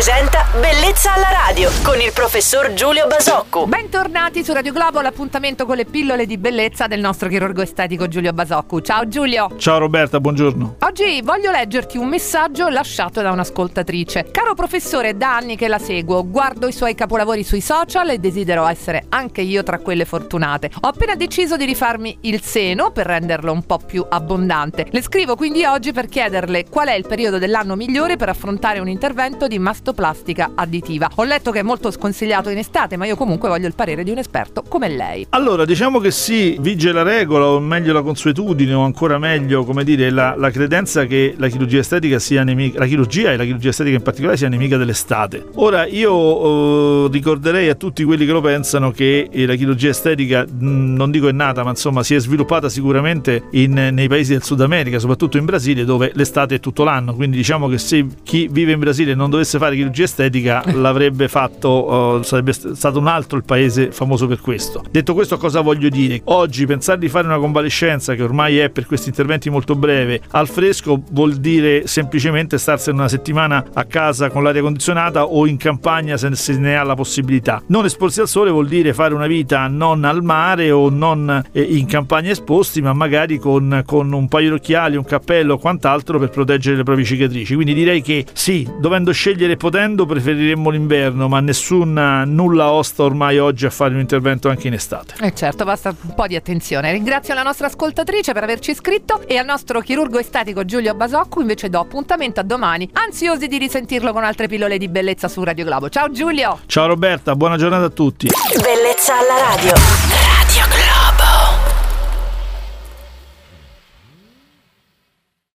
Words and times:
presenta 0.00 0.46
Bellezza 0.58 1.12
alla 1.12 1.28
radio 1.30 1.68
con 1.82 2.00
il 2.00 2.10
professor 2.14 2.72
Giulio 2.72 3.06
Basocco. 3.06 3.66
Bentornati 3.66 4.42
su 4.42 4.54
Radio 4.54 4.72
Globo, 4.72 5.02
l'appuntamento 5.02 5.66
con 5.66 5.76
le 5.76 5.84
pillole 5.84 6.24
di 6.24 6.38
bellezza 6.38 6.86
del 6.86 7.00
nostro 7.00 7.28
chirurgo 7.28 7.60
estetico 7.60 8.08
Giulio 8.08 8.32
Basocco. 8.32 8.80
Ciao 8.80 9.06
Giulio. 9.06 9.50
Ciao 9.58 9.76
Roberta, 9.76 10.18
buongiorno. 10.18 10.76
Oggi 10.80 11.20
voglio 11.22 11.50
leggerti 11.50 11.98
un 11.98 12.08
messaggio 12.08 12.68
lasciato 12.68 13.20
da 13.20 13.30
un'ascoltatrice. 13.30 14.30
Caro 14.30 14.54
professore, 14.54 15.18
da 15.18 15.36
anni 15.36 15.54
che 15.54 15.68
la 15.68 15.78
seguo, 15.78 16.26
guardo 16.26 16.66
i 16.66 16.72
suoi 16.72 16.94
capolavori 16.94 17.44
sui 17.44 17.60
social 17.60 18.08
e 18.08 18.18
desidero 18.18 18.66
essere 18.66 19.04
anche 19.10 19.42
io 19.42 19.62
tra 19.62 19.80
quelle 19.80 20.06
fortunate. 20.06 20.70
Ho 20.80 20.88
appena 20.88 21.14
deciso 21.14 21.58
di 21.58 21.66
rifarmi 21.66 22.20
il 22.22 22.40
seno 22.42 22.90
per 22.90 23.04
renderlo 23.04 23.52
un 23.52 23.64
po' 23.64 23.78
più 23.78 24.04
abbondante. 24.08 24.86
Le 24.90 25.02
scrivo 25.02 25.36
quindi 25.36 25.66
oggi 25.66 25.92
per 25.92 26.06
chiederle 26.06 26.64
qual 26.70 26.88
è 26.88 26.94
il 26.94 27.06
periodo 27.06 27.36
dell'anno 27.36 27.76
migliore 27.76 28.16
per 28.16 28.30
affrontare 28.30 28.78
un 28.78 28.88
intervento 28.88 29.46
di 29.46 29.58
mastoplastica 29.90 30.52
additiva. 30.54 31.10
Ho 31.16 31.24
letto 31.24 31.50
che 31.50 31.60
è 31.60 31.62
molto 31.62 31.90
sconsigliato 31.90 32.48
in 32.50 32.58
estate, 32.58 32.96
ma 32.96 33.06
io 33.06 33.16
comunque 33.16 33.48
voglio 33.48 33.66
il 33.66 33.74
parere 33.74 34.04
di 34.04 34.10
un 34.10 34.18
esperto 34.18 34.62
come 34.66 34.88
lei. 34.88 35.26
Allora, 35.30 35.64
diciamo 35.64 35.98
che 35.98 36.10
sì, 36.10 36.56
vige 36.60 36.92
la 36.92 37.02
regola, 37.02 37.46
o 37.46 37.60
meglio 37.60 37.92
la 37.92 38.02
consuetudine, 38.02 38.72
o 38.72 38.82
ancora 38.82 39.18
meglio, 39.18 39.64
come 39.64 39.84
dire, 39.84 40.10
la, 40.10 40.34
la 40.36 40.50
credenza 40.50 41.04
che 41.06 41.34
la 41.36 41.48
chirurgia 41.48 41.80
estetica 41.80 42.18
sia 42.18 42.44
nemica, 42.44 42.78
la 42.78 42.86
chirurgia 42.86 43.32
e 43.32 43.36
la 43.36 43.44
chirurgia 43.44 43.70
estetica 43.70 43.96
in 43.96 44.02
particolare 44.02 44.36
sia 44.36 44.48
nemica 44.48 44.76
dell'estate. 44.76 45.44
Ora, 45.54 45.86
io 45.86 47.06
eh, 47.06 47.08
ricorderei 47.10 47.68
a 47.68 47.74
tutti 47.74 48.04
quelli 48.04 48.24
che 48.26 48.32
lo 48.32 48.40
pensano 48.40 48.90
che 48.90 49.28
eh, 49.30 49.46
la 49.46 49.54
chirurgia 49.54 49.90
estetica, 49.90 50.44
mh, 50.44 50.94
non 50.94 51.10
dico 51.10 51.28
è 51.28 51.32
nata, 51.32 51.64
ma 51.64 51.70
insomma 51.70 52.02
si 52.02 52.14
è 52.14 52.20
sviluppata 52.20 52.68
sicuramente 52.68 53.44
in, 53.52 53.72
nei 53.92 54.08
paesi 54.08 54.32
del 54.32 54.42
Sud 54.42 54.60
America, 54.60 54.98
soprattutto 54.98 55.36
in 55.36 55.44
Brasile, 55.44 55.84
dove 55.84 56.12
l'estate 56.14 56.56
è 56.56 56.60
tutto 56.60 56.84
l'anno. 56.84 57.14
Quindi 57.14 57.36
diciamo 57.36 57.68
che 57.68 57.78
se 57.78 58.06
chi 58.22 58.48
vive 58.50 58.72
in 58.72 58.78
Brasile 58.78 59.14
non 59.14 59.30
dovesse 59.30 59.58
fare 59.58 59.74
chirurgia 59.80 60.04
estetica 60.04 60.62
l'avrebbe 60.72 61.28
fatto, 61.28 62.18
uh, 62.18 62.22
sarebbe 62.22 62.52
stato 62.52 62.98
un 62.98 63.06
altro 63.06 63.36
il 63.36 63.44
paese 63.44 63.90
famoso 63.90 64.26
per 64.26 64.40
questo. 64.40 64.82
Detto 64.90 65.14
questo, 65.14 65.36
cosa 65.38 65.60
voglio 65.60 65.88
dire? 65.88 66.20
Oggi 66.24 66.66
pensare 66.66 66.98
di 66.98 67.08
fare 67.08 67.26
una 67.26 67.38
convalescenza, 67.38 68.14
che 68.14 68.22
ormai 68.22 68.58
è 68.58 68.70
per 68.70 68.86
questi 68.86 69.08
interventi 69.08 69.50
molto 69.50 69.74
breve, 69.74 70.20
al 70.30 70.48
fresco 70.48 71.02
vuol 71.10 71.34
dire 71.34 71.86
semplicemente 71.86 72.58
starsene 72.58 72.98
una 72.98 73.08
settimana 73.08 73.64
a 73.72 73.84
casa 73.84 74.30
con 74.30 74.42
l'aria 74.42 74.62
condizionata 74.62 75.24
o 75.24 75.46
in 75.46 75.56
campagna 75.56 76.16
se 76.16 76.58
ne 76.58 76.76
ha 76.76 76.82
la 76.82 76.94
possibilità. 76.94 77.62
Non 77.66 77.84
esporsi 77.84 78.20
al 78.20 78.28
sole 78.28 78.50
vuol 78.50 78.68
dire 78.68 78.92
fare 78.92 79.14
una 79.14 79.26
vita 79.26 79.66
non 79.68 80.04
al 80.04 80.22
mare 80.22 80.70
o 80.70 80.90
non 80.90 81.42
eh, 81.52 81.62
in 81.62 81.86
campagna 81.86 82.30
esposti, 82.30 82.82
ma 82.82 82.92
magari 82.92 83.38
con, 83.38 83.82
con 83.86 84.12
un 84.12 84.28
paio 84.28 84.48
di 84.50 84.54
occhiali, 84.56 84.96
un 84.96 85.04
cappello 85.04 85.54
o 85.54 85.58
quant'altro 85.58 86.18
per 86.18 86.30
proteggere 86.30 86.76
le 86.76 86.82
proprie 86.82 87.04
cicatrici. 87.04 87.54
Quindi 87.54 87.74
direi 87.74 88.02
che 88.02 88.26
sì, 88.32 88.68
dovendo 88.78 89.12
scegliere 89.12 89.52
e 89.52 89.56
potendo, 89.70 90.04
preferiremmo 90.04 90.68
l'inverno, 90.68 91.28
ma 91.28 91.38
nessuna 91.38 92.24
nulla 92.24 92.72
osta 92.72 93.04
ormai 93.04 93.38
oggi 93.38 93.66
a 93.66 93.70
fare 93.70 93.94
un 93.94 94.00
intervento 94.00 94.48
anche 94.48 94.66
in 94.66 94.74
estate. 94.74 95.14
Eh 95.20 95.32
certo, 95.32 95.64
basta 95.64 95.94
un 96.02 96.14
po' 96.14 96.26
di 96.26 96.34
attenzione. 96.34 96.90
Ringrazio 96.90 97.34
la 97.34 97.44
nostra 97.44 97.68
ascoltatrice 97.68 98.32
per 98.32 98.42
averci 98.42 98.72
iscritto 98.72 99.22
e 99.26 99.36
al 99.36 99.46
nostro 99.46 99.80
chirurgo 99.80 100.18
estetico 100.18 100.64
Giulio 100.64 100.92
Basocco 100.94 101.40
invece 101.40 101.70
do 101.70 101.78
appuntamento 101.78 102.40
a 102.40 102.42
domani, 102.42 102.90
ansiosi 102.92 103.46
di 103.46 103.58
risentirlo 103.58 104.12
con 104.12 104.24
altre 104.24 104.48
pillole 104.48 104.76
di 104.76 104.88
bellezza 104.88 105.28
su 105.28 105.42
Radio 105.44 105.64
Globo. 105.64 105.88
Ciao 105.88 106.10
Giulio! 106.10 106.58
Ciao 106.66 106.86
Roberta, 106.88 107.36
buona 107.36 107.56
giornata 107.56 107.84
a 107.84 107.90
tutti. 107.90 108.28
Bellezza 108.60 109.14
alla 109.18 109.54
radio. 109.54 110.39